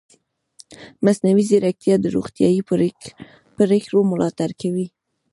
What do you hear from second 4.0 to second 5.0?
ملاتړ کوي.